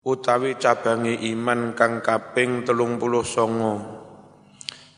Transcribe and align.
utawi 0.00 0.56
cabangi 0.56 1.28
iman 1.36 1.76
kang 1.76 2.00
kaping 2.00 2.64
telung 2.64 2.96
puluh 2.96 3.20
songo 3.20 4.00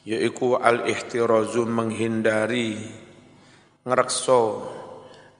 yaiku 0.06 0.58
al 0.58 0.86
ihtirazu 0.86 1.67
menghindari 1.67 2.78
ngrekso 3.83 4.62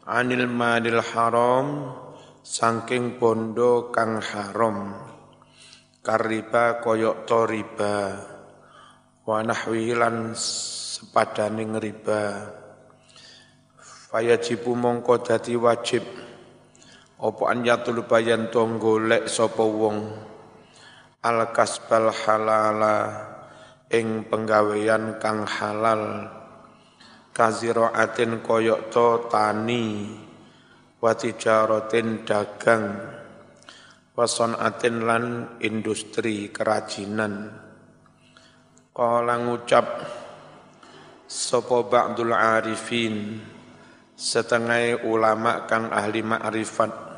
anil 0.03 0.51
madil 0.51 0.99
haram 0.99 1.95
saking 2.43 3.23
bondo 3.23 3.95
kang 3.95 4.19
haram. 4.19 4.99
Kariba 6.03 6.83
koyok 6.83 7.31
to 7.31 7.47
riba 7.47 7.95
wa 9.23 9.39
nahwihi 9.39 9.95
lan 9.95 10.35
sepadaning 10.35 11.79
riba 11.79 12.51
fayajibu 14.11 14.75
mongko 14.75 15.23
dadi 15.23 15.55
wajib 15.55 16.03
apa 17.23 17.55
an 17.55 17.63
yatul 17.63 18.03
bayan 18.03 18.51
to 18.51 18.67
golek 18.83 19.31
sapa 19.31 19.63
wong? 19.63 20.11
Al 21.23 21.55
kasbal 21.55 22.11
halala 22.11 22.97
ing 23.87 24.27
penggawean 24.27 25.23
kang 25.23 25.47
halal. 25.47 26.27
Kaziraatin 27.31 28.43
koyok 28.43 28.91
to 28.91 29.31
tani 29.31 30.11
wa 30.99 31.15
tijaratin 31.15 32.27
dagang. 32.27 32.87
Wa 34.19 34.27
atin 34.59 34.97
lan 35.07 35.25
industri 35.63 36.51
kerajinan. 36.51 37.55
Qala 38.91 39.39
ngucap 39.47 39.87
sapa 41.31 41.87
ba'dul 41.87 42.35
arifin? 42.35 43.39
Setengah 44.13 45.07
ulama 45.07 45.65
kang 45.71 45.89
ahli 45.89 46.21
ma'rifat 46.21 47.12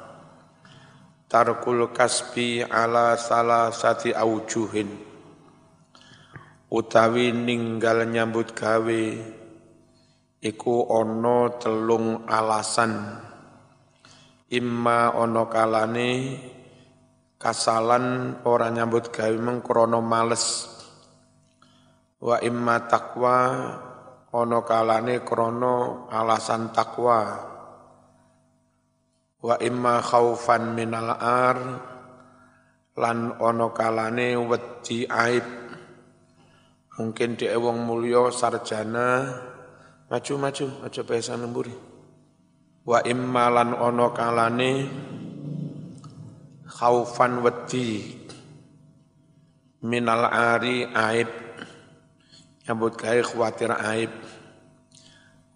tarkul 1.35 1.91
kasbi 1.91 2.63
ala 2.63 3.19
salah 3.19 3.75
sati 3.75 4.15
aujuhin. 4.15 4.87
Utawi 6.71 7.35
ninggal 7.35 8.07
nyambut 8.07 8.55
gawe 8.55 9.03
iku 10.39 10.75
ono 10.95 11.59
telung 11.59 12.23
alasan. 12.31 13.19
Imma 14.55 15.11
ono 15.19 15.51
kalane 15.51 16.11
kasalan 17.35 18.39
ora 18.47 18.71
nyambut 18.71 19.11
gawe 19.11 19.35
mengkrono 19.35 19.99
males. 20.07 20.71
Wa 22.23 22.39
imma 22.47 22.87
takwa 22.87 23.39
ono 24.31 24.63
kalane 24.63 25.27
krono 25.27 26.07
alasan 26.15 26.71
takwa 26.71 27.54
wa 29.45 29.61
imma 29.61 30.01
khaufan 30.01 30.73
minal 30.73 31.21
ar 31.21 31.59
lan 32.97 33.37
ono 33.37 33.77
kalane 33.77 34.41
wedi 34.41 35.05
aib. 35.05 35.45
Mungkin 36.97 37.37
di 37.37 37.51
wong 37.53 37.85
mulya 37.85 38.33
sarjana 38.33 39.29
maju 40.09 40.33
maju 40.41 40.67
aja 40.89 41.03
pesa 41.05 41.37
nemburi. 41.37 41.77
Wa 42.89 43.05
imma 43.05 43.53
lan 43.53 43.77
ono 43.77 44.17
kalane 44.17 44.73
khaufan 46.65 47.45
wedi 47.45 48.17
minal 49.85 50.25
ari 50.25 50.89
aib. 50.89 51.29
Nyambut 52.65 52.97
gawe 52.97 53.21
khawatir 53.21 53.77
aib. 53.77 54.13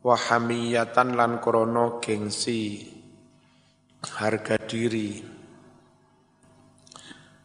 Wa 0.05 0.13
hamiyatan 0.13 1.17
lan 1.17 1.41
krono 1.41 2.05
gengsi 2.05 2.98
harga 4.05 4.55
diri. 4.63 5.19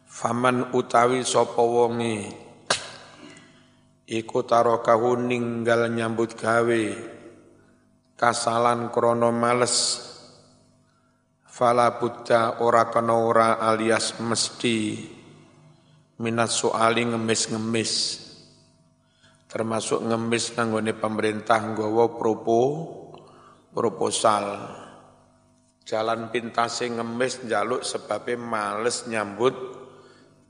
Faman 0.06 0.70
utawi 0.78 1.26
sapa 1.26 1.62
wonge? 1.62 2.30
Iku 4.06 4.46
tarakahu 4.46 5.18
ninggal 5.18 5.90
nyambut 5.90 6.38
gawe. 6.38 6.84
Kasalan 8.14 8.94
krono 8.94 9.34
males. 9.34 10.10
Fala 11.54 11.98
buddha 11.98 12.62
ora 12.66 12.90
kena 12.90 13.14
ora 13.14 13.62
alias 13.62 14.18
mesti 14.22 15.06
minas 16.22 16.54
soali 16.54 17.14
ngemis-ngemis. 17.14 17.94
Termasuk 19.50 20.02
ngemis 20.02 20.58
nanggone 20.58 20.98
pemerintah 20.98 21.62
nggawa 21.62 22.18
propo 22.18 22.62
proposal 23.70 24.82
Jalan 25.84 26.32
pintase 26.32 26.88
ngemis 26.88 27.44
njaluk 27.44 27.84
sebabnya 27.84 28.40
males 28.40 29.04
nyambut 29.04 29.52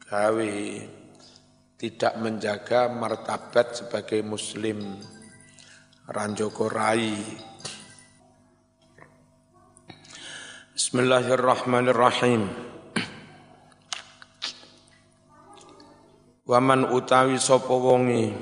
gawe. 0.05 0.53
Tidak 1.73 2.13
menjaga 2.21 2.85
martabat 2.93 3.81
sebagai 3.81 4.21
muslim. 4.21 5.01
Ranjoko 6.05 6.69
Rai. 6.69 7.17
Bismillahirrahmanirrahim. 10.77 12.53
Waman 16.45 16.93
utawi 16.93 17.41
sapa 17.41 17.73
wonge 17.73 18.37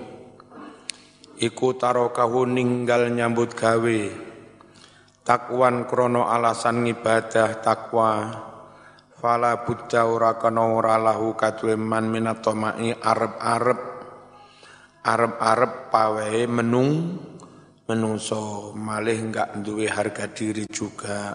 iku 1.39 1.71
tarokahu 1.71 2.43
ninggal 2.51 3.07
nyambut 3.15 3.55
gawe 3.55 4.30
takwan 5.21 5.85
krono 5.85 6.25
alasan 6.25 6.85
ngibadah 6.85 7.61
takwa 7.61 8.11
fala 9.21 9.61
buddha 9.61 10.09
ora 10.09 10.41
kana 10.41 10.65
ora 10.65 10.97
lahu 10.97 11.37
kadue 11.37 11.77
man 11.77 12.09
minatomai 12.09 12.97
arep-arep. 12.97 13.81
Arep-arep 15.01 15.89
pawehe 15.89 16.45
menung 16.45 17.17
menungso 17.89 18.69
malih 18.77 19.17
enggak 19.17 19.57
duwe 19.61 19.89
harga 19.89 20.29
diri 20.29 20.69
juga. 20.69 21.33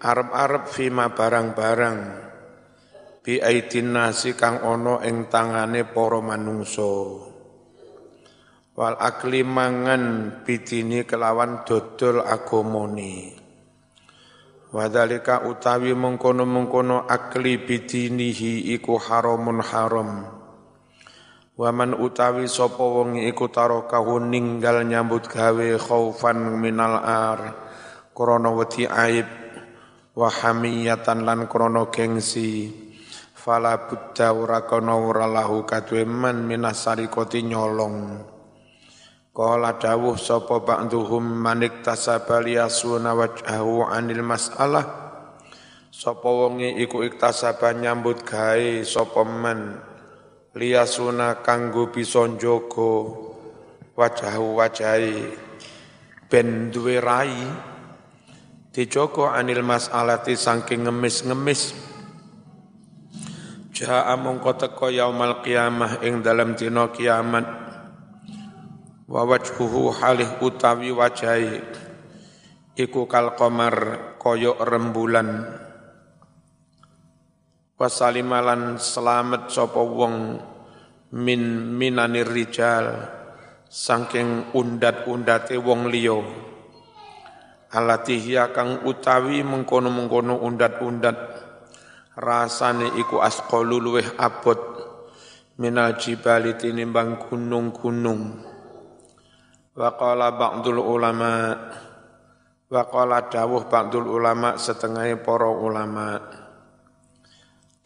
Arep-arep 0.00 0.64
fima 0.68 1.12
barang-barang 1.12 1.98
bi 3.20 3.36
aidin 3.42 3.96
nasi 3.96 4.32
kang 4.32 4.64
ono 4.64 5.00
ing 5.04 5.28
tangane 5.28 5.84
para 5.88 6.20
manungso 6.24 7.25
wal 8.76 9.00
akli 9.00 9.40
mangan 9.40 10.36
bidini 10.44 11.08
kelawan 11.08 11.64
dodol 11.64 12.20
agamane 12.20 13.32
wadalika 14.68 15.48
utawi 15.48 15.96
mengkono-mengkono 15.96 17.08
akli 17.08 17.56
bidinihi 17.56 18.76
iku 18.76 19.00
haramun 19.00 19.64
haram. 19.64 20.28
Waman 21.56 21.96
utawi 21.96 22.44
sapa 22.52 22.84
wong 22.84 23.16
iku 23.16 23.48
tarakahu 23.48 24.20
ninggal 24.20 24.84
nyambut 24.84 25.24
gawe 25.24 25.80
khaufan 25.80 26.60
minal 26.60 27.00
ar 27.00 27.40
krana 28.12 28.52
wedi 28.52 28.84
aib 28.84 29.24
wa 30.12 30.28
hamiyatan 30.28 31.24
lan 31.24 31.48
krana 31.48 31.88
gengsi. 31.88 32.68
Fala 33.32 33.88
buddha 33.88 34.36
ora 34.36 34.68
kana 34.68 35.00
ora 35.00 35.24
lahu 35.24 35.64
kadwe 35.64 36.04
man 36.04 36.44
minasarikoti 36.44 37.40
nyolong 37.40 38.35
Qala 39.36 39.76
dawuh 39.76 40.16
sapa 40.16 40.64
ba'duhum 40.64 41.20
manik 41.20 41.84
tasabal 41.84 42.48
yasuna 42.48 43.12
wajhahu 43.12 43.84
anil 43.84 44.24
mas'alah. 44.24 45.12
Sapa 45.92 46.24
wonge 46.24 46.72
iku 46.80 47.04
iktasaba 47.04 47.76
nyambut 47.76 48.24
gawe 48.24 48.80
sapa 48.80 49.28
man 49.28 49.76
liyasuna 50.56 51.44
kanggo 51.44 51.92
bisa 51.92 52.24
njaga 52.24 53.12
wajahu 53.92 54.56
wajahi 54.56 55.28
ben 56.32 56.72
duwe 56.72 56.96
rai 56.96 57.36
dijaga 58.72 59.36
anil 59.36 59.60
mas'alati 59.60 60.32
saking 60.32 60.88
ngemis-ngemis. 60.88 61.76
Ja'a 63.76 64.16
mongko 64.16 64.56
teko 64.56 64.88
yaumal 64.88 65.44
qiyamah 65.44 66.00
ing 66.00 66.24
dalam 66.24 66.56
dina 66.56 66.88
kiamat 66.88 67.65
wa 69.06 69.22
wajhuhu 69.22 69.94
halih 69.94 70.42
utawi 70.42 70.90
wajahi 70.90 71.62
iku 72.74 73.06
kal 73.06 73.38
qamar 73.38 73.74
koyok 74.18 74.58
rembulan. 74.66 75.62
Wasalimalan 77.76 78.80
selamat 78.80 79.52
sapa 79.52 79.78
wong 79.78 80.40
min 81.12 81.42
minanir 81.76 82.26
rijal 82.26 83.04
saking 83.68 84.50
undat-undate 84.56 85.54
wong 85.60 85.86
liya. 85.92 86.18
Alatihya 87.76 88.50
kang 88.56 88.88
utawi 88.88 89.44
mengkono-mengkono 89.44 90.40
undat-undat 90.40 91.18
rasane 92.16 92.96
iku 92.96 93.20
asqalu 93.20 93.76
luweh 93.76 94.08
abot 94.16 94.56
minal 95.60 96.00
jibali 96.00 96.56
tinimbang 96.56 97.20
gunung-gunung 97.28 98.45
Wa 99.76 99.92
qala 99.92 100.32
ba'dul 100.32 100.80
ulama 100.80 101.52
wa 102.66 102.82
qala 102.88 103.28
dawuh 103.28 103.68
ba'dul 103.68 104.08
ulama 104.08 104.56
setengah 104.56 105.20
para 105.20 105.52
ulama 105.52 106.16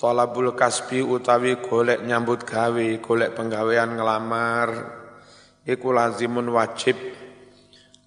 Tolabul 0.01 0.57
kasbi 0.57 1.05
utawi 1.05 1.61
golek 1.61 2.01
nyambut 2.01 2.49
gawe, 2.49 2.89
golek 3.05 3.37
penggawean 3.37 4.01
ngelamar, 4.01 4.73
iku 5.69 5.93
lazimun 5.93 6.49
wajib 6.49 6.97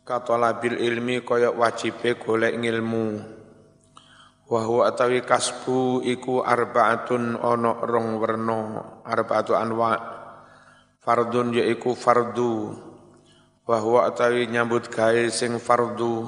katolabil 0.02 0.82
ilmi 0.82 1.22
kaya 1.22 1.54
wajibe 1.54 2.18
golek 2.18 2.58
ngilmu. 2.58 3.22
Wahu 4.50 4.82
atawi 4.82 5.22
kasbu 5.22 6.02
iku 6.02 6.42
arbaatun 6.42 7.38
ono 7.38 7.86
rong 7.86 8.18
werno, 8.18 8.62
arbaatu 9.06 9.54
anwa. 9.54 9.94
Fardun 10.98 11.54
yaiku 11.54 11.94
fardu. 11.94 12.74
Wahu 13.64 14.04
atawi 14.04 14.52
nyambut 14.52 14.92
gawe 14.92 15.32
sing 15.32 15.56
fardu, 15.56 16.28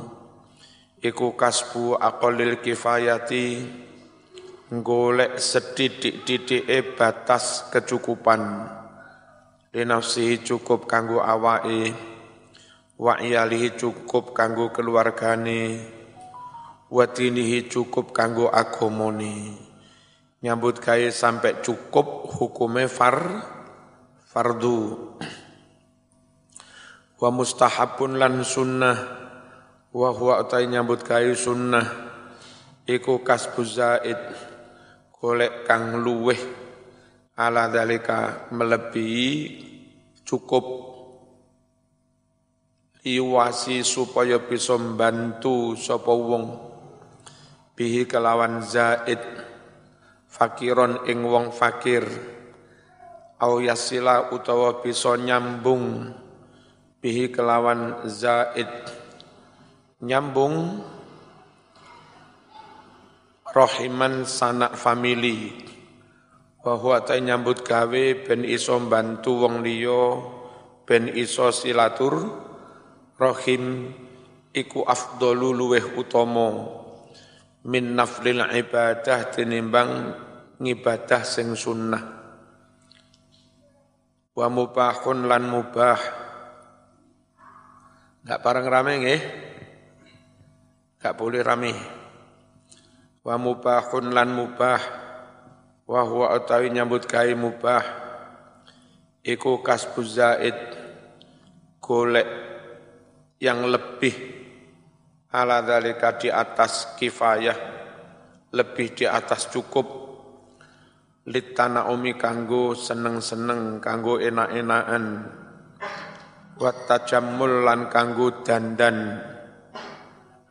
iku 1.04 1.36
kasbu 1.36 2.00
akolil 2.00 2.64
kifayati, 2.64 3.60
golek 4.72 5.36
sedidik 5.36 6.24
e 6.64 6.96
batas 6.96 7.68
kecukupan. 7.76 8.72
Linafsihi 9.76 10.48
cukup 10.48 10.88
kanggo 10.88 11.20
awake 11.20 11.92
wa 12.96 13.20
cukup 13.76 14.32
kanggo 14.32 14.72
keluargane 14.72 15.84
wa 16.88 17.04
cukup 17.68 18.16
kanggo 18.16 18.48
agamane. 18.48 19.60
Nyambut 20.40 20.80
gawe 20.80 21.12
sampai 21.12 21.60
cukup 21.60 22.32
hukume 22.32 22.88
far 22.88 23.44
fardu 24.24 25.12
wa 27.16 27.30
mustahabun 27.32 28.20
lan 28.20 28.44
sunnah. 28.44 28.98
Wa 29.96 30.12
huwa 30.12 30.44
utai 30.44 30.68
nyambut 30.68 31.08
gawe 31.08 31.32
sunnah. 31.36 31.86
Iku 32.84 33.24
kasbuz 33.24 33.80
zaid. 33.80 34.20
Golek 35.16 35.64
kang 35.64 36.04
luweh. 36.04 36.40
Ala 37.40 37.72
dalika 37.72 38.52
melebihi. 38.52 39.32
Cukup. 40.28 40.66
Liwasi 43.06 43.86
supaya 43.86 44.42
bisa 44.42 44.76
membantu 44.76 45.78
sapa 45.78 46.12
wong. 46.12 46.46
Bihi 47.78 48.04
kelawan 48.10 48.66
zaid. 48.66 49.22
Fakiron 50.28 51.08
ing 51.08 51.24
wong 51.24 51.56
fakir. 51.56 52.04
Au 53.40 53.64
yasila 53.64 54.36
utawa 54.36 54.84
bisa 54.84 55.16
nyambung 55.16 56.12
bihi 57.06 57.30
kelawan 57.30 58.02
zaid. 58.10 58.66
Nyambung 60.02 60.82
rohiman 63.54 64.26
sanak 64.26 64.74
famili. 64.74 65.54
Bahwa 66.66 66.98
ta 67.06 67.14
nyambut 67.22 67.62
gawe 67.62 68.26
ben 68.26 68.42
iso 68.42 68.82
bantu 68.90 69.46
wong 69.46 69.62
liya 69.62 70.18
ben 70.90 71.14
iso 71.14 71.54
silatur. 71.54 72.42
Rohim 73.22 73.94
iku 74.50 74.82
afdalu 74.82 75.54
luweh 75.54 75.86
utama. 76.02 76.74
Min 77.70 77.94
naflil 77.94 78.50
ibadah 78.50 79.30
tinimbang 79.30 80.10
ngibadah 80.58 81.22
sing 81.22 81.54
sunnah. 81.54 82.02
Wa 84.34 84.50
mubahun 84.50 85.30
lan 85.30 85.44
mubah 85.54 86.25
Gak 88.26 88.42
parang 88.42 88.66
rame 88.66 89.06
nggih? 89.06 89.22
Gak 90.98 91.14
boleh 91.14 91.46
rame. 91.46 91.78
Wa 93.22 93.38
mubahun 93.38 94.10
lan 94.10 94.34
mubah. 94.34 94.82
Wa 95.86 96.02
huwa 96.02 96.34
utawi 96.34 96.74
nyambut 96.74 97.06
gawe 97.06 97.30
mubah. 97.38 97.86
Iku 99.22 99.62
kasbu 99.62 100.02
zaid. 100.02 100.58
Golek 101.78 102.26
yang 103.38 103.62
lebih 103.70 104.18
ala 105.30 105.62
dalika 105.62 106.18
di 106.18 106.34
atas 106.34 106.98
kifayah. 106.98 107.58
Lebih 108.50 108.88
di 108.98 109.06
atas 109.06 109.54
cukup. 109.54 109.86
Litana 111.30 111.94
umi 111.94 112.18
kanggo 112.18 112.74
seneng-seneng 112.74 113.78
kanggo 113.78 114.18
enak-enakan 114.18 115.06
wa 116.56 116.72
tajammul 116.72 117.68
lan 117.68 117.92
kanggo 117.92 118.44
dandan. 118.44 119.20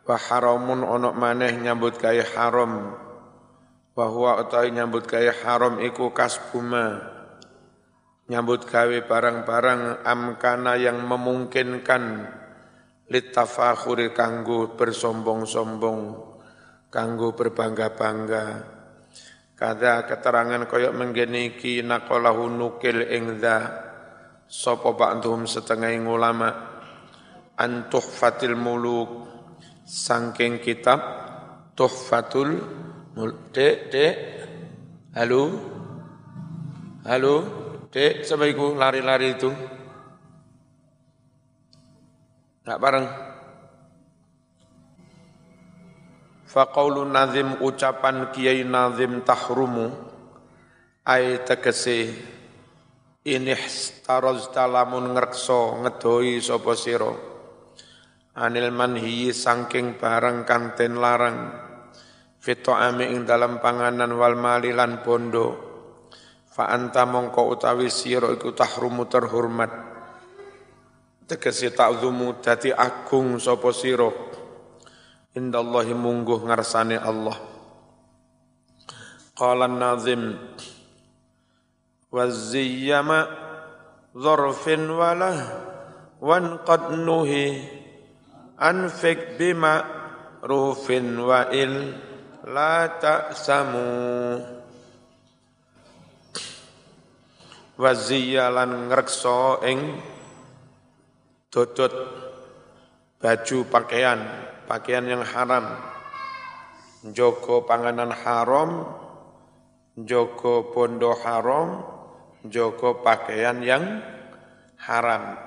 Wa 0.04 0.16
haramun 0.20 0.84
ono 0.84 1.16
maneh 1.16 1.56
nyambut 1.56 1.96
gawe 1.96 2.24
haram. 2.36 2.92
Bahwa 3.94 4.42
utawi 4.42 4.74
nyambut 4.74 5.06
gawe 5.06 5.30
haram 5.44 5.78
iku 5.80 6.10
kasbuma 6.10 7.14
nyambut 8.24 8.64
gawe 8.64 9.04
barang-barang 9.04 10.04
amkana 10.04 10.76
yang 10.80 11.00
memungkinkan. 11.04 12.04
Litafakhuri 13.04 14.16
kanggo 14.16 14.80
bersombong-sombong 14.80 16.00
kanggo 16.88 17.36
berbangga-bangga. 17.36 18.72
Kada 19.54 20.08
keterangan 20.08 20.64
koyok 20.64 20.96
menggeniki 20.96 21.84
nakolahu 21.84 22.48
nukil 22.48 23.04
ing 23.06 23.38
dha 23.44 23.58
sapa 24.48 24.94
ba'dhum 24.94 25.48
setengah 25.48 25.92
ulama. 26.04 26.50
Antuh 27.54 28.02
fatil 28.02 28.58
muluk. 28.58 29.30
Sangking 29.84 30.64
kitab 30.64 31.00
Tuhfatul 31.76 32.56
Dek, 33.54 33.94
dek. 33.94 34.14
Halo? 35.14 35.42
Halo? 37.06 37.34
Dek, 37.94 38.26
siapa 38.26 38.50
itu 38.50 38.74
lari-lari 38.74 39.38
itu? 39.38 39.54
Enggak 42.66 42.80
bareng? 42.82 43.06
Faqaulu 46.50 47.06
nazim 47.06 47.54
ucapan 47.62 48.34
kiai 48.34 48.66
nazim 48.66 49.22
tahrumu. 49.22 49.94
Ay 51.06 51.38
tegese 51.46 52.18
inih 53.24 53.60
taroz 54.04 54.52
talamun 54.52 55.16
ngrekso 55.16 55.80
ngedoi 55.80 56.38
sopo 56.44 56.76
siro 56.76 57.34
anil 58.34 58.74
manhi 58.74 59.30
sangking 59.30 59.94
barang 59.94 60.42
kang 60.42 60.74
ten 60.74 60.98
larang. 60.98 61.54
Fito 62.42 62.76
ame 62.76 63.08
ing 63.08 63.24
dalam 63.24 63.62
panganan 63.62 64.12
wal 64.20 64.36
mali 64.36 64.74
lan 64.74 65.00
bondo. 65.00 65.72
Fa 66.50 66.68
anta 66.70 67.08
mongko 67.08 67.56
utawi 67.56 67.88
sira 67.88 68.28
iku 68.30 68.52
tahrumu 68.52 69.08
terhormat. 69.08 69.72
Tegese 71.24 71.72
ta'zumu 71.72 72.44
dadi 72.44 72.68
agung 72.68 73.40
sapa 73.40 73.72
sira. 73.72 74.12
Indallahi 75.34 75.96
mungguh 75.96 76.44
ngarsane 76.44 77.00
Allah. 77.00 77.38
Qala 79.34 79.66
nazim 79.66 80.36
wazziyama 82.14 83.26
zarfin 84.14 84.86
wala 84.86 85.34
wan 86.22 86.62
qad 86.62 86.94
nuhi 86.94 87.58
anfik 88.54 89.34
bima 89.34 89.82
rufin 90.46 91.18
wa 91.18 91.50
il 91.50 91.98
la 92.46 92.86
ta'samu 93.02 93.90
wa 97.74 97.90
ziyalan 97.98 98.86
ngrekso 98.86 99.58
ing 99.66 99.98
dodot 101.50 101.90
baju 103.18 103.58
pakaian 103.66 104.22
pakaian 104.70 105.02
yang 105.02 105.26
haram 105.26 105.66
joko 107.10 107.66
panganan 107.66 108.14
haram 108.14 108.86
joko 109.98 110.70
bondo 110.70 111.10
haram 111.18 111.82
joko 112.44 113.00
pakaian 113.00 113.56
yang 113.64 114.04
haram. 114.84 115.40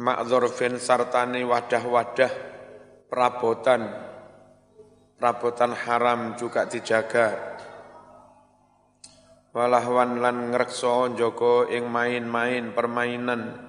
Ma'dzurfin 0.00 0.80
sartani 0.80 1.46
wadah-wadah 1.46 2.32
perabotan. 3.06 3.82
Perabotan 5.20 5.76
haram 5.76 6.34
juga 6.34 6.64
dijaga. 6.64 7.58
Walahwan 9.50 10.22
lan 10.22 10.54
ngrekso 10.54 11.12
joko 11.14 11.68
ing 11.68 11.86
main-main 11.86 12.72
permainan. 12.72 13.60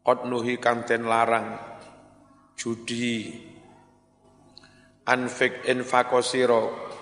Qadnuhi 0.00 0.56
kanten 0.56 1.04
larang. 1.04 1.60
Judi. 2.56 3.36
Anfik 5.04 5.68
infakosiro 5.68 6.93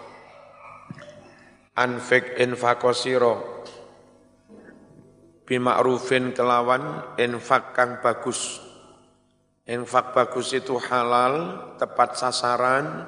anfik 1.72 2.36
infakosiro 2.36 3.64
bima'rufin 5.46 6.32
kelawan 6.32 7.16
infak 7.20 7.76
kang 7.76 8.00
bagus. 8.00 8.60
Infak 9.62 10.10
bagus 10.10 10.50
itu 10.56 10.74
halal, 10.74 11.54
tepat 11.78 12.18
sasaran, 12.18 13.06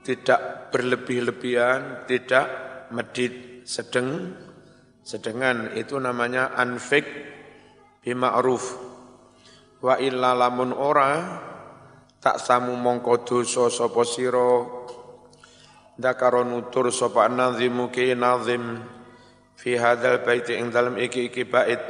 tidak 0.00 0.72
berlebih-lebihan, 0.72 2.08
tidak 2.08 2.46
medit, 2.88 3.66
sedeng, 3.68 4.32
sedengan 5.04 5.76
itu 5.76 6.00
namanya 6.00 6.56
anfik 6.56 7.04
bima'ruf. 8.00 8.64
Wa 9.84 10.00
illa 10.00 10.32
lamun 10.32 10.72
ora 10.72 11.42
tak 12.18 12.40
samu 12.40 12.74
mongko 12.74 13.22
dosa 13.22 13.68
sapa 13.68 14.02
sira 14.02 14.77
dakaro 15.98 16.46
nutur 16.46 16.94
sapa 16.94 17.26
nazimu 17.26 17.90
ki 17.90 18.14
nazim. 18.14 18.78
Fi 19.58 19.74
hadzal 19.74 20.22
bait 20.22 20.46
ing 20.54 20.70
dalem 20.70 21.02
iki 21.02 21.26
iki 21.26 21.42
bait. 21.42 21.82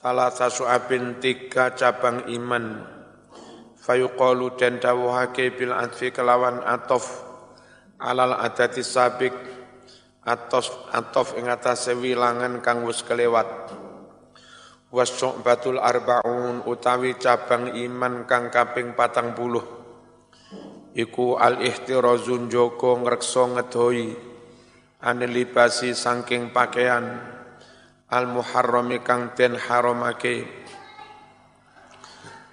Salah 0.00 0.32
sasuabin 0.32 1.20
tiga 1.20 1.76
cabang 1.76 2.24
iman. 2.32 2.88
Fayuqalu 3.84 4.56
dan 4.56 4.80
dawuhake 4.80 5.52
bil 5.52 5.76
atfi 5.76 6.08
kelawan 6.08 6.64
atof. 6.64 7.04
Alal 8.00 8.32
adati 8.40 8.80
sabik. 8.80 9.36
Atos 10.24 10.72
atof 10.88 11.36
ing 11.36 11.52
atase 11.52 11.92
wilangan 11.92 12.64
kang 12.64 12.88
wis 12.88 13.04
kelewat. 13.04 13.44
Batul 15.44 15.82
arbaun 15.82 16.64
utawi 16.64 17.18
cabang 17.20 17.76
iman 17.76 18.24
kang 18.30 18.48
kaping 18.48 18.94
patang 18.94 19.34
puluh 19.34 19.73
iku 20.94 21.34
al 21.34 21.58
ihtirazun 21.58 22.46
joko 22.46 23.02
ngrekso 23.02 23.58
ngedoi 23.58 24.14
anilibasi 25.02 25.90
sangking 25.90 26.54
pakaian 26.54 27.18
al 28.08 28.30
muharrami 28.30 29.02
kang 29.02 29.34
den 29.34 29.58
haramake. 29.58 30.46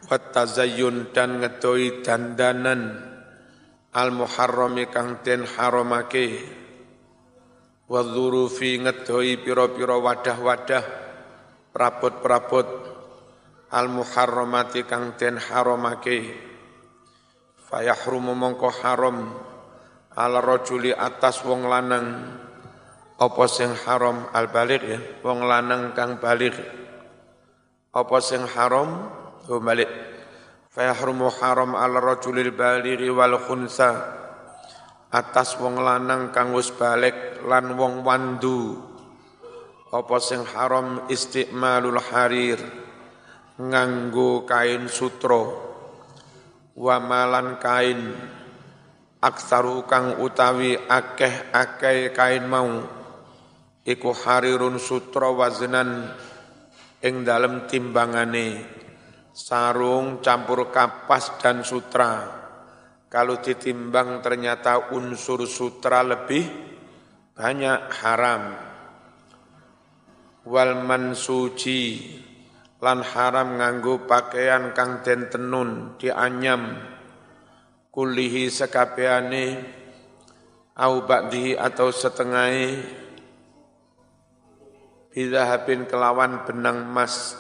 Wat 0.10 0.34
tazayyun 0.34 1.14
dan 1.14 1.40
ngedoi 1.40 2.02
dandanan 2.02 2.98
al 3.94 4.10
muharrami 4.10 4.90
kang 4.90 5.22
den 5.22 5.46
haramake. 5.46 6.42
Wa 7.86 8.02
dzurufi 8.02 8.82
ngedoi 8.82 9.38
pira-pira 9.46 10.02
wadah-wadah 10.02 10.86
prabot-prabot 11.72 12.68
al 13.72 13.88
muharramati 13.88 14.84
kang 14.84 15.16
den 15.16 15.38
haramake 15.38 16.51
fayahrumu 17.72 18.36
mongko 18.36 18.68
haram 18.84 19.32
al 20.20 20.34
rajuli 20.44 20.92
atas 20.92 21.48
wong 21.48 21.66
lanang. 21.66 22.38
Apa 23.16 23.46
sing 23.48 23.72
haram 23.88 24.28
al 24.36 24.52
balik 24.52 24.84
ya? 24.84 25.00
Wong 25.24 25.48
lanang 25.48 25.96
kang 25.96 26.20
balik. 26.20 26.58
Apa 27.96 28.18
sing 28.20 28.44
haram? 28.44 29.08
Oh 29.48 29.62
balik. 29.64 29.88
Fayahrumu 30.74 31.32
haram 31.40 31.78
al 31.80 31.96
rajulil 31.96 32.52
balighi 32.52 33.08
wal 33.08 33.40
khunsa. 33.40 34.20
Atas 35.12 35.56
wong 35.62 35.80
lanang 35.80 36.36
kang 36.36 36.52
wis 36.52 36.74
balik 36.76 37.40
lan 37.48 37.78
wong 37.78 38.04
wandu. 38.04 38.80
Apa 39.94 40.18
sing 40.20 40.44
haram? 40.44 41.08
Istimalul 41.08 42.00
harir. 42.00 42.60
Nganggo 43.62 44.50
kain 44.50 44.90
sutro 44.90 45.71
wa 46.76 46.98
malan 47.00 47.60
kain. 47.60 48.02
Aksaru 49.22 49.86
kang 49.86 50.18
utawi 50.18 50.74
akeh-akeh 50.74 52.10
kain 52.10 52.46
mau. 52.50 52.82
Iku 53.86 54.14
harirun 54.14 54.82
sutro 54.82 55.38
waznan 55.38 56.10
ing 57.06 57.22
dalem 57.22 57.70
timbangane. 57.70 58.66
Sarung 59.32 60.20
campur 60.26 60.74
kapas 60.74 61.38
dan 61.38 61.62
sutra. 61.62 62.42
Kalau 63.12 63.44
ditimbang 63.44 64.24
ternyata 64.24 64.96
unsur 64.96 65.46
sutra 65.46 66.02
lebih 66.02 66.48
banyak 67.38 67.80
haram. 68.02 68.44
Wal 70.50 70.82
mansuji 70.82 71.82
lan 72.82 73.06
haram 73.06 73.62
nganggo 73.62 74.10
pakaian 74.10 74.74
kang 74.74 75.06
den 75.06 75.30
tenun 75.30 75.96
dianyam. 76.02 76.82
Kulihi 77.94 78.50
sekabehane 78.50 79.62
au 80.74 81.06
ba'dihi 81.06 81.60
atau 81.60 81.94
setengahe 81.94 82.82
bidahabin 85.14 85.86
kelawan 85.86 86.42
benang 86.50 86.90
emas. 86.90 87.38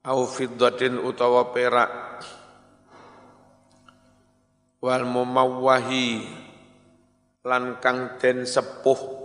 Au 0.00 0.24
fiddatin 0.24 0.96
utawa 0.96 1.52
perak. 1.52 2.24
Wal 4.80 5.04
mumawwahi 5.04 6.24
lan 7.44 7.76
kang 7.84 8.16
den 8.16 8.48
sepuh 8.48 9.19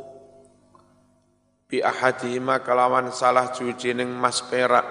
bi 1.65 1.81
ahadihima 1.81 2.61
kalawan 2.61 3.09
salah 3.09 3.49
ning 3.57 4.09
mas 4.13 4.41
perak. 4.45 4.85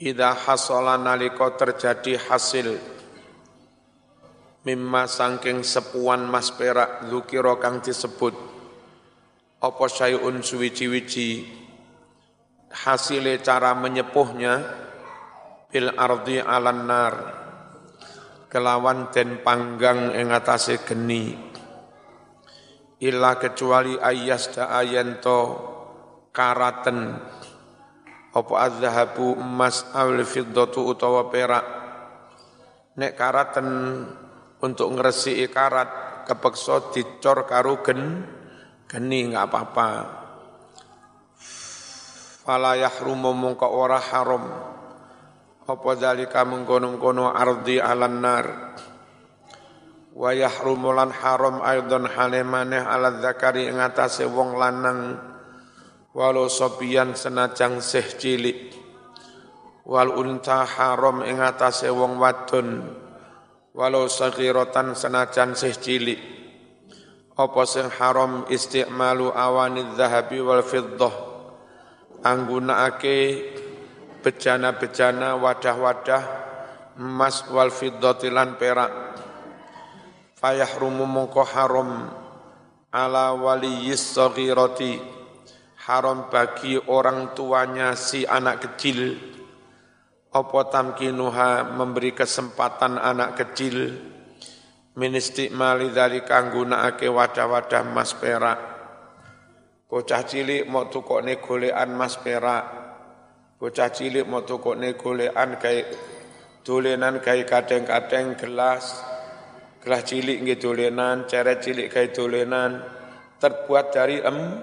Ida 0.00 0.32
hasala 0.32 0.96
nalika 0.96 1.52
terjadi 1.56 2.16
hasil. 2.16 2.76
Mimma 4.64 5.08
sangking 5.08 5.64
sepuan 5.64 6.28
mas 6.28 6.52
perak 6.52 7.08
zukira 7.08 7.56
kang 7.60 7.80
disebut. 7.80 8.32
Apa 9.60 9.84
syai'un 9.88 10.40
suwici-wici 10.40 11.44
hasile 12.72 13.40
cara 13.44 13.76
menyepuhnya. 13.76 14.54
Bil 15.68 15.92
ardi 15.96 16.40
alan 16.40 16.80
nar. 16.88 17.14
Kelawan 18.48 19.12
den 19.12 19.44
panggang 19.44 20.16
ing 20.16 20.32
atase 20.32 20.80
geni 20.82 21.49
illa 23.00 23.40
kecuali 23.40 23.96
ayas 23.96 24.52
da 24.52 24.76
ayanto 24.76 25.56
karaten. 26.30 27.16
Apa 28.30 28.54
azhabu 28.62 29.34
emas 29.34 29.82
awil 29.90 30.22
fiddatu 30.22 30.86
utawa 30.86 31.26
perak. 31.32 31.66
Nek 32.94 33.16
karaten 33.18 33.68
untuk 34.62 34.92
ngresi 34.94 35.40
karat 35.50 36.22
kepeksa 36.28 36.94
dicor 36.94 37.48
karo 37.48 37.82
gen 37.82 38.22
geni 38.86 39.26
enggak 39.26 39.50
apa-apa. 39.50 39.88
Fala 42.46 42.78
yahrumu 42.78 43.34
mungka 43.34 43.66
ora 43.66 43.98
haram. 43.98 44.44
Apa 45.66 45.90
dalika 45.94 46.42
mengkono-kono 46.42 47.30
ardi 47.30 47.78
alan 47.78 48.14
nar 48.18 48.46
wa 50.14 50.30
yahrumu 50.34 50.90
lan 50.90 51.14
haram 51.14 51.62
aidon 51.62 52.06
hale 52.10 52.42
maneh 52.42 52.82
ala 52.82 53.22
zakari 53.22 53.70
ing 53.70 53.78
atase 53.78 54.26
wong 54.26 54.58
lanang. 54.58 55.18
Walau 56.10 56.50
sobian 56.50 57.14
senajang 57.14 57.78
seh 57.78 58.02
cilik. 58.02 58.74
Wal 59.86 60.10
unta 60.10 60.66
haram 60.66 61.22
ing 61.22 61.38
atase 61.38 61.86
wong 61.86 62.18
wadon. 62.18 62.82
Walau 63.70 64.10
saghiratan 64.10 64.98
senajan 64.98 65.54
seh 65.54 65.70
cilik. 65.78 66.18
Apa 67.38 67.62
sing 67.62 67.86
haram 67.94 68.44
istimalu 68.50 69.30
awani 69.30 69.94
dzahabi 69.94 70.42
wal 70.42 70.66
fiddah? 70.66 71.14
Anggunakake 72.20 73.18
bejana-bejana 74.20 75.40
wadah-wadah 75.40 76.22
emas 77.00 77.48
wal 77.48 77.72
fiddati 77.72 78.28
lan 78.28 78.60
perak 78.60 78.92
fayahrumu 80.40 81.04
mongko 81.04 81.44
haram 81.44 82.08
ala 82.88 83.36
waliyis 83.36 84.16
saghirati 84.16 84.96
haram 85.84 86.32
bagi 86.32 86.80
orang 86.80 87.36
tuanya 87.36 87.92
si 87.92 88.24
anak 88.24 88.64
kecil. 88.64 89.20
Apa 90.30 90.70
tamkinuha 90.70 91.74
memberi 91.74 92.14
kesempatan 92.14 92.96
anak 92.96 93.36
kecil? 93.36 93.98
Min 94.94 95.18
istiqmali 95.18 95.90
dari 95.90 96.22
gunakake 96.24 97.10
wadah-wadah 97.10 97.82
mas 97.90 98.14
perak. 98.14 98.58
Bocah 99.90 100.22
cilik 100.22 100.70
mau 100.70 100.86
tukokne 100.86 101.42
golekan 101.42 101.90
mas 101.98 102.14
perak. 102.14 102.64
Bocah 103.58 103.90
cilik 103.90 104.22
mau 104.22 104.46
tukokne 104.46 104.94
golekan 104.94 105.58
kayak 105.58 105.90
dolenan 106.62 107.18
kayak 107.18 107.50
kadeng-kadeng 107.50 108.38
gelas 108.38 109.09
Gelas 109.80 110.04
cilik 110.04 110.44
nggih 110.44 110.60
dolenan, 110.60 111.24
ceret 111.24 111.64
cilik 111.64 111.88
kayak 111.88 112.12
dolenan 112.12 112.84
terbuat 113.40 113.96
dari 113.96 114.20
em, 114.20 114.60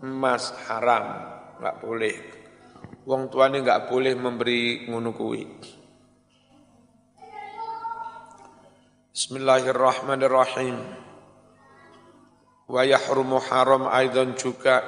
emas 0.00 0.56
haram, 0.64 1.04
enggak 1.60 1.76
boleh. 1.84 2.16
Wong 3.04 3.28
tuane 3.28 3.60
enggak 3.60 3.84
boleh 3.92 4.16
memberi 4.16 4.88
ngono 4.88 5.12
kuwi. 5.12 5.44
Bismillahirrahmanirrahim. 9.12 10.76
Wa 12.64 12.80
yahrumu 12.80 13.36
haram 13.52 13.92
aidan 13.92 14.40
juga 14.40 14.80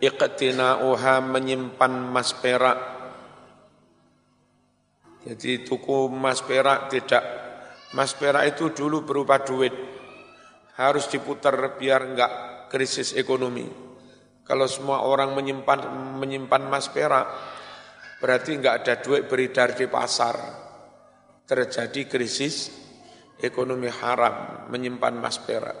iqtina'uha 0.00 1.20
menyimpan 1.20 1.92
mas 2.10 2.32
perak 2.32 2.96
Jadi 5.24 5.64
tuku 5.64 6.12
emas 6.12 6.44
perak 6.44 6.92
tidak. 6.92 7.43
Emas 7.94 8.10
perak 8.18 8.58
itu 8.58 8.74
dulu 8.74 9.06
berupa 9.06 9.38
duit. 9.38 9.70
Harus 10.74 11.06
diputar 11.06 11.54
biar 11.78 12.02
enggak 12.10 12.32
krisis 12.66 13.14
ekonomi. 13.14 13.62
Kalau 14.42 14.66
semua 14.66 15.06
orang 15.06 15.30
menyimpan 15.30 15.94
menyimpan 16.18 16.66
emas 16.66 16.90
perak, 16.90 17.22
berarti 18.18 18.58
enggak 18.58 18.82
ada 18.82 18.94
duit 18.98 19.30
beredar 19.30 19.78
di 19.78 19.86
pasar. 19.86 20.34
Terjadi 21.46 22.10
krisis 22.10 22.74
ekonomi 23.38 23.86
haram 23.86 24.66
menyimpan 24.74 25.14
emas 25.14 25.38
perak. 25.38 25.78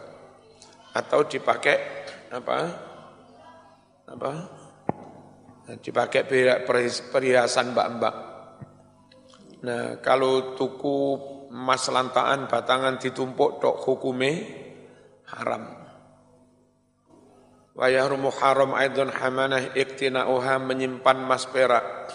Atau 0.94 1.26
dipakai 1.26 1.76
apa? 2.30 2.58
Apa? 4.06 4.32
Dipakai 5.82 6.22
perhiasan 7.10 7.74
mbak-mbak 7.74 8.34
Nah, 9.64 9.96
kalau 10.04 10.52
tuku 10.52 11.16
emas 11.54 11.86
lantaan 11.86 12.50
batangan 12.50 12.98
ditumpuk 12.98 13.62
tok 13.62 13.78
hukume 13.86 14.30
haram. 15.30 15.70
Wa 17.78 17.86
yahrumu 17.86 18.34
haram 18.34 18.74
aidon 18.74 19.14
hamanah 19.14 19.70
iktina'uha 19.78 20.58
menyimpan 20.58 21.22
emas 21.22 21.46
perak. 21.46 22.10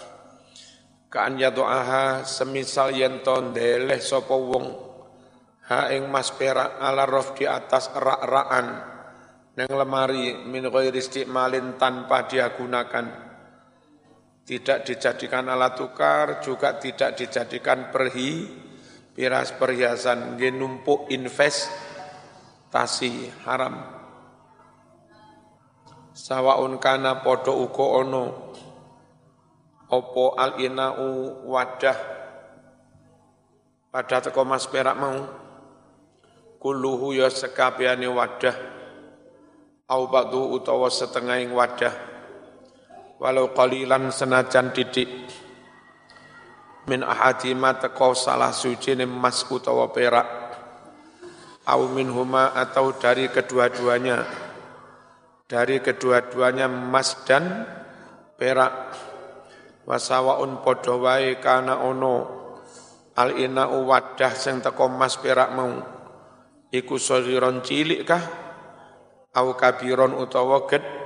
Ka'an 1.08 1.40
yadu'aha 1.40 2.28
semisal 2.28 2.94
yen 2.94 3.24
deleh 3.26 3.98
sapa 3.98 4.36
wong 4.36 4.68
ha 5.72 5.90
ing 5.90 6.06
mas 6.12 6.30
perak 6.36 6.78
ala 6.78 7.10
rof 7.10 7.34
di 7.34 7.50
atas 7.50 7.90
rak-rakan 7.98 8.68
neng 9.58 9.72
lemari 9.74 10.38
min 10.46 10.70
ghairi 10.70 11.02
istimalin 11.02 11.82
tanpa 11.82 12.30
dia 12.30 12.54
gunakan 12.54 13.30
tidak 14.46 14.82
dijadikan 14.82 15.46
alat 15.46 15.78
tukar, 15.78 16.42
juga 16.42 16.82
tidak 16.82 17.14
dijadikan 17.14 17.94
perhi, 17.94 18.50
piras 19.14 19.52
perhiasan, 19.56 20.38
genumpuk 20.40 21.10
investasi 21.12 21.74
haram. 23.44 24.00
Sawaun 26.14 26.78
kana 26.84 27.24
podo 27.24 27.56
uko 27.64 27.86
ono, 28.04 28.52
opo 29.88 30.36
al 30.36 30.60
inau 30.60 31.48
wadah, 31.48 31.96
pada 33.90 34.22
teko 34.22 34.44
mas 34.46 34.68
perak 34.68 35.00
mau, 35.00 35.16
kuluhu 36.60 37.16
ya 37.16 37.32
sekabiani 37.32 38.06
wadah, 38.12 38.56
au 39.90 40.12
badu 40.12 40.54
utawa 40.54 40.92
setengah 40.92 41.40
wadah, 41.50 41.96
walau 43.18 43.50
qalilan 43.56 44.12
senajan 44.12 44.76
didik 44.76 45.10
min 46.90 47.06
ahadima 47.06 47.78
teko 47.78 48.18
salah 48.18 48.50
suci 48.50 48.98
emas 48.98 49.46
utawa 49.46 49.94
perak. 49.94 50.28
Au 51.70 51.86
huma 51.86 52.58
atau 52.58 52.98
dari 52.98 53.30
kedua-duanya. 53.30 54.26
Dari 55.46 55.78
kedua-duanya 55.78 56.66
emas 56.66 57.14
dan 57.30 57.70
perak. 58.34 58.98
Wasawaun 59.86 60.66
padha 60.66 60.98
wae 60.98 61.38
kana 61.38 61.86
ono. 61.86 62.42
Al 63.14 63.38
ina 63.38 63.70
wadah 63.70 64.34
sing 64.34 64.66
teko 64.66 64.90
emas 64.90 65.22
perak 65.22 65.54
mau. 65.54 65.78
Iku 66.74 66.98
sagiron 66.98 67.62
cilik 67.62 68.02
kah? 68.02 68.24
Au 69.38 69.54
kabiron 69.54 70.18
utawa 70.18 70.66
gede 70.66 71.00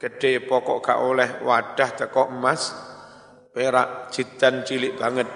gede 0.00 0.40
pokok 0.48 0.80
gak 0.80 0.96
oleh 0.96 1.44
wadah 1.44 1.90
teko 1.92 2.32
emas 2.32 2.72
perak 3.50 4.14
jidan 4.14 4.62
cilik 4.62 4.94
banget. 4.98 5.26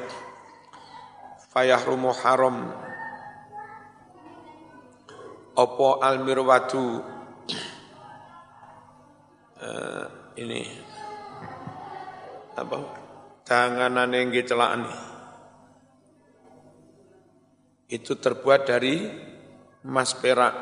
Fayahrumu 1.51 2.11
haram. 2.15 2.71
Opo 5.55 6.03
almirwatu 6.03 6.99
uh, 9.63 10.07
ini. 10.35 10.63
Apa? 12.59 12.79
Tanganan 13.45 14.11
yang 14.15 14.33
celaan 14.47 14.89
itu 17.87 18.19
terbuat 18.19 18.67
dari 18.67 19.05
emas 19.87 20.17
perak. 20.19 20.55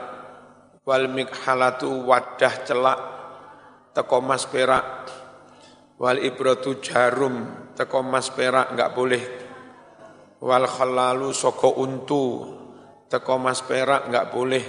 Wal 0.83 1.09
mikhalatu 1.09 2.05
wadah 2.05 2.55
celak. 2.67 3.01
Teko 3.93 4.19
mas 4.25 4.49
perak 4.49 5.22
wal 6.03 6.19
ibratu 6.19 6.83
jarum 6.83 7.71
teko 7.79 8.03
mas 8.03 8.35
perak 8.35 8.75
enggak 8.75 8.91
boleh. 8.91 9.23
Wal 10.43 10.67
khalalu 10.67 11.31
soko 11.31 11.79
untu 11.79 12.51
teko 13.07 13.39
mas 13.39 13.63
perak 13.63 14.11
enggak 14.11 14.35
boleh. 14.35 14.65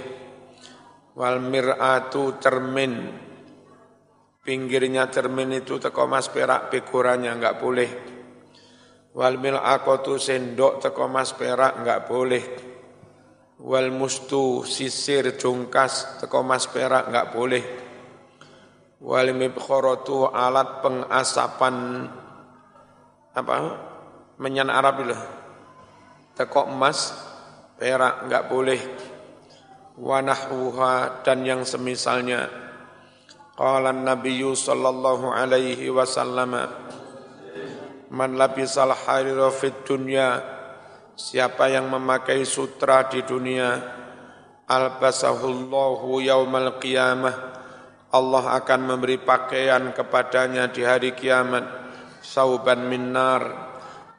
Wal 1.18 1.42
mir'atu 1.42 2.38
cermin 2.38 2.94
pinggirnya 4.46 5.10
cermin 5.10 5.58
itu 5.58 5.82
teko 5.82 6.06
mas 6.06 6.30
perak 6.30 6.70
pikurannya 6.70 7.34
enggak 7.34 7.58
boleh. 7.58 7.90
Wal 9.14 9.34
mil'aqatu 9.42 10.14
sendok 10.14 10.86
teko 10.86 11.10
mas 11.10 11.34
perak 11.34 11.82
enggak 11.82 12.06
boleh. 12.06 12.44
Wal 13.58 13.90
mustu 13.90 14.62
sisir 14.62 15.34
jungkas 15.34 16.22
teko 16.22 16.46
mas 16.46 16.70
perak 16.70 17.10
enggak 17.10 17.34
boleh 17.34 17.83
wal 19.04 19.28
mibkharatu 19.36 20.32
alat 20.32 20.80
pengasapan 20.80 22.08
apa 23.36 23.56
menyan 24.40 24.72
Arab 24.72 25.04
itu. 25.04 25.16
Teko 26.34 26.72
emas 26.72 27.12
perak 27.76 28.26
enggak 28.26 28.48
boleh. 28.48 28.80
Wanahwuha 29.94 31.22
dan 31.22 31.46
yang 31.46 31.62
semisalnya. 31.62 32.50
Qala 33.54 33.94
nabiyyu 33.94 34.58
sallallahu 34.58 35.30
alaihi 35.30 35.86
wasallam 35.94 36.58
man 38.10 38.30
labisal 38.34 38.90
harira 38.90 39.54
fid 39.54 39.86
dunya 39.86 40.42
siapa 41.14 41.70
yang 41.70 41.86
memakai 41.86 42.42
sutra 42.42 43.06
di 43.06 43.22
dunia 43.22 43.78
albasahullahu 44.66 46.18
yaumal 46.26 46.82
qiyamah 46.82 47.53
Allah 48.14 48.62
akan 48.62 48.80
memberi 48.94 49.18
pakaian 49.18 49.90
kepadanya 49.90 50.70
di 50.70 50.86
hari 50.86 51.18
kiamat. 51.18 51.82
Sauban 52.22 52.86
minar 52.86 53.42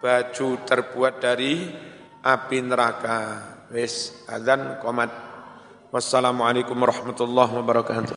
baju 0.03 0.47
terbuat 0.67 1.23
dari 1.23 1.71
api 2.19 2.57
neraka. 2.59 3.19
Wis 3.71 4.27
adzan 4.27 4.83
qomat 4.83 5.09
wassalamualaikum 5.95 6.75
warahmatullahi 6.75 7.55
wabarakatuh 7.55 8.13